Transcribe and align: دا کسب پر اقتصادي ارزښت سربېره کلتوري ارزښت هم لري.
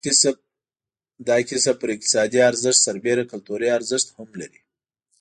دا 1.27 1.37
کسب 1.49 1.75
پر 1.81 1.89
اقتصادي 1.95 2.39
ارزښت 2.49 2.79
سربېره 2.87 3.23
کلتوري 3.31 3.67
ارزښت 3.77 4.07
هم 4.17 4.29
لري. 4.41 4.61